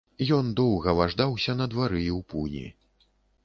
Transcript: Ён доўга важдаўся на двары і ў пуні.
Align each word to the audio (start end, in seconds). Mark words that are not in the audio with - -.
Ён 0.37 0.47
доўга 0.59 0.95
важдаўся 1.01 1.57
на 1.61 1.69
двары 1.77 2.03
і 2.03 2.11
ў 2.17 2.27
пуні. 2.33 2.67